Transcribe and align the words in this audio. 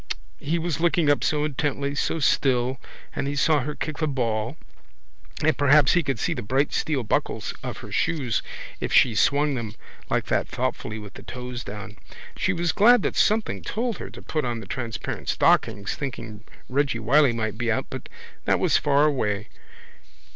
He 0.39 0.57
was 0.57 0.79
looking 0.79 1.11
up 1.11 1.23
so 1.23 1.45
intently, 1.45 1.93
so 1.93 2.17
still, 2.17 2.79
and 3.15 3.27
he 3.27 3.35
saw 3.35 3.59
her 3.59 3.75
kick 3.75 3.99
the 3.99 4.07
ball 4.07 4.57
and 5.43 5.55
perhaps 5.55 5.93
he 5.93 6.01
could 6.01 6.17
see 6.17 6.33
the 6.33 6.41
bright 6.41 6.73
steel 6.73 7.03
buckles 7.03 7.53
of 7.61 7.77
her 7.85 7.91
shoes 7.91 8.41
if 8.79 8.91
she 8.91 9.13
swung 9.13 9.53
them 9.53 9.75
like 10.09 10.25
that 10.25 10.47
thoughtfully 10.47 10.97
with 10.97 11.13
the 11.13 11.21
toes 11.21 11.63
down. 11.63 11.97
She 12.35 12.51
was 12.51 12.71
glad 12.71 13.03
that 13.03 13.15
something 13.15 13.61
told 13.61 13.99
her 13.99 14.09
to 14.09 14.23
put 14.23 14.43
on 14.43 14.59
the 14.59 14.65
transparent 14.65 15.29
stockings 15.29 15.93
thinking 15.93 16.45
Reggy 16.67 16.97
Wylie 16.97 17.31
might 17.31 17.59
be 17.59 17.71
out 17.71 17.85
but 17.91 18.09
that 18.45 18.59
was 18.59 18.77
far 18.77 19.05
away. 19.05 19.49